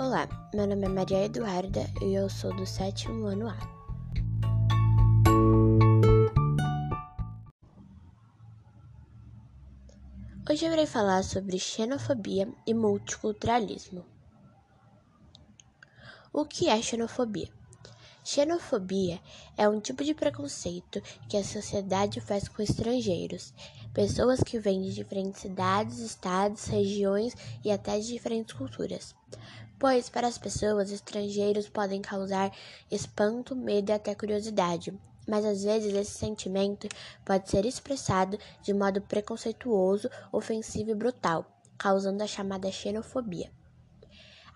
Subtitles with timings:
[0.00, 3.58] Olá, meu nome é Maria Eduarda e eu sou do sétimo ano A.
[10.48, 14.06] Hoje eu irei falar sobre xenofobia e multiculturalismo.
[16.32, 17.48] O que é xenofobia?
[18.22, 19.20] Xenofobia
[19.56, 23.52] é um tipo de preconceito que a sociedade faz com estrangeiros,
[23.92, 29.12] pessoas que vêm de diferentes cidades, estados, regiões e até de diferentes culturas.
[29.78, 32.52] Pois, para as pessoas, estrangeiros podem causar
[32.90, 34.92] espanto, medo e até curiosidade,
[35.26, 36.88] mas às vezes esse sentimento
[37.24, 41.46] pode ser expressado de modo preconceituoso, ofensivo e brutal,
[41.78, 43.52] causando a chamada xenofobia.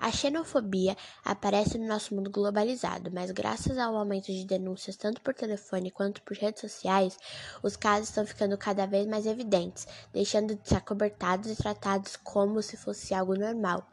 [0.02, 5.32] A xenofobia aparece no nosso mundo globalizado, mas graças ao aumento de denúncias tanto por
[5.32, 7.16] telefone quanto por redes sociais,
[7.62, 12.60] os casos estão ficando cada vez mais evidentes, deixando de ser acobertados e tratados como
[12.60, 13.86] se fosse algo normal.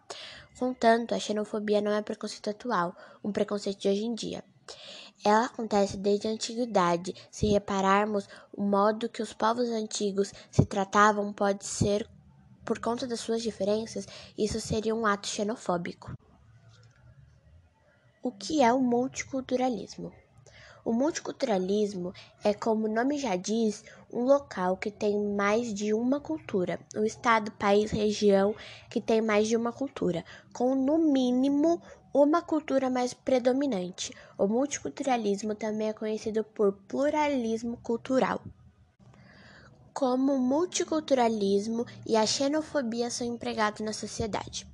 [0.57, 4.43] Contanto, a xenofobia não é preconceito atual, um preconceito de hoje em dia.
[5.23, 7.13] Ela acontece desde a antiguidade.
[7.29, 12.09] Se repararmos, o modo que os povos antigos se tratavam pode ser
[12.69, 16.13] por conta das suas diferenças, isso seria um ato xenofóbico.
[18.21, 20.13] O que é o multiculturalismo?
[20.85, 26.19] O multiculturalismo é, como o nome já diz, um local que tem mais de uma
[26.19, 28.53] cultura, um estado, país, região
[28.87, 31.81] que tem mais de uma cultura, com no mínimo
[32.13, 34.13] uma cultura mais predominante.
[34.37, 38.39] O multiculturalismo também é conhecido por pluralismo cultural
[39.99, 44.65] como o multiculturalismo e a xenofobia são empregados na sociedade.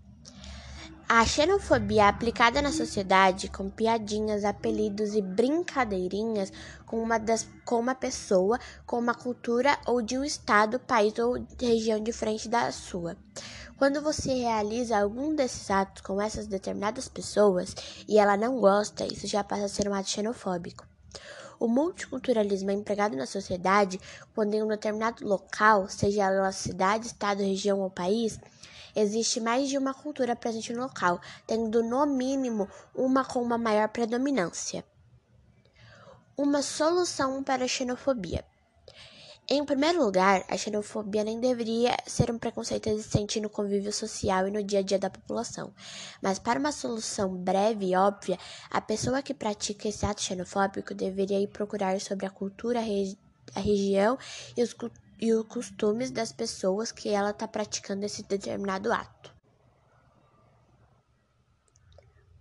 [1.09, 6.53] A xenofobia aplicada na sociedade com piadinhas, apelidos e brincadeirinhas
[6.85, 11.43] com uma, das, com uma pessoa, com uma cultura ou de um estado, país ou
[11.59, 13.17] região diferente da sua.
[13.79, 17.73] Quando você realiza algum desses atos com essas determinadas pessoas
[18.07, 20.85] e ela não gosta, isso já passa a ser um ato xenofóbico.
[21.59, 23.99] O multiculturalismo é empregado na sociedade
[24.33, 28.39] quando em um determinado local, seja ela cidade, estado, região ou país,
[28.95, 33.89] existe mais de uma cultura presente no local, tendo no mínimo uma com uma maior
[33.89, 34.83] predominância.
[36.37, 38.43] Uma solução para a xenofobia.
[39.47, 44.51] Em primeiro lugar, a xenofobia nem deveria ser um preconceito existente no convívio social e
[44.51, 45.71] no dia a dia da população.
[46.19, 48.39] Mas, para uma solução breve e óbvia,
[48.71, 53.19] a pessoa que pratica esse ato xenofóbico deveria ir procurar sobre a cultura, a, regi
[53.53, 54.17] a região
[54.57, 54.75] e os,
[55.21, 59.31] e os costumes das pessoas que ela está praticando esse determinado ato.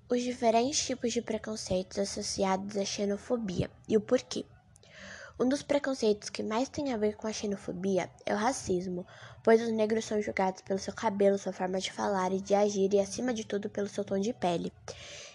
[0.08, 4.46] Os diferentes tipos de preconceitos associados à xenofobia e o porquê.
[5.36, 9.04] Um dos preconceitos que mais tem a ver com a xenofobia é o racismo,
[9.42, 12.94] pois os negros são julgados pelo seu cabelo, sua forma de falar e de agir
[12.94, 14.72] e, acima de tudo, pelo seu tom de pele.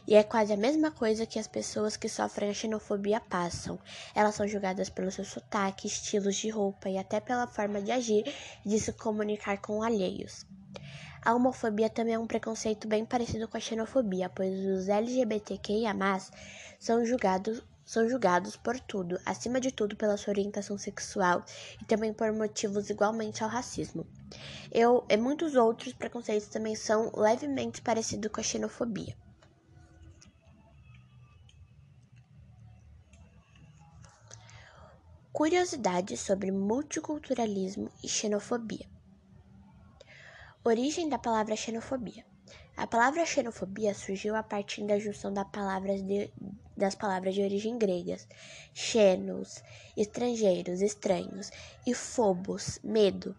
[0.07, 3.77] E é quase a mesma coisa que as pessoas que sofrem a xenofobia passam.
[4.15, 8.23] Elas são julgadas pelo seu sotaque, estilos de roupa e até pela forma de agir
[8.65, 10.45] e de se comunicar com alheios.
[11.21, 15.93] A homofobia também é um preconceito bem parecido com a xenofobia, pois os LGBTQIA+,
[16.79, 21.43] são julgados são julgados por tudo, acima de tudo pela sua orientação sexual
[21.81, 24.05] e também por motivos igualmente ao racismo.
[24.71, 29.17] Eu e muitos outros preconceitos também são levemente parecidos com a xenofobia.
[35.33, 38.87] Curiosidades sobre multiculturalismo e xenofobia.
[40.63, 42.23] Origem da palavra xenofobia.
[42.77, 46.31] A palavra xenofobia surgiu a partir da junção das palavras de,
[46.79, 48.27] das palavras de origem gregas,
[48.73, 49.61] xenos,
[49.95, 51.51] estrangeiros, estranhos,
[51.85, 53.35] e phobos, medo.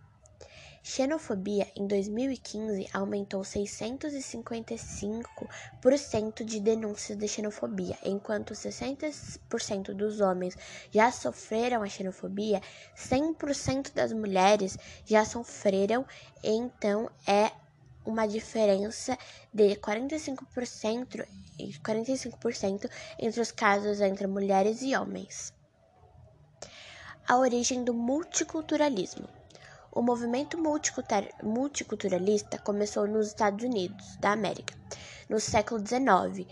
[0.83, 10.57] Xenofobia em 2015 aumentou 655% de denúncias de xenofobia, enquanto 60% dos homens
[10.91, 12.63] já sofreram a xenofobia,
[12.97, 16.07] 100% das mulheres já sofreram,
[16.43, 17.53] então é
[18.05, 19.17] uma diferença
[19.53, 21.27] de 45%,
[21.83, 25.53] 45% entre os casos entre mulheres e homens.
[27.29, 29.29] A origem do multiculturalismo.
[29.93, 30.57] O movimento
[31.43, 34.75] multiculturalista começou nos Estados Unidos da América,
[35.29, 36.47] no século XIX,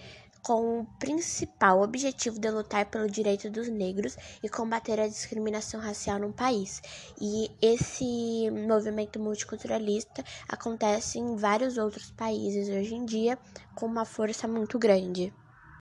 [0.48, 6.18] com o principal objetivo de lutar pelo direito dos negros e combater a discriminação racial
[6.18, 6.80] no país.
[7.20, 13.38] E esse movimento multiculturalista acontece em vários outros países hoje em dia
[13.74, 15.34] com uma força muito grande.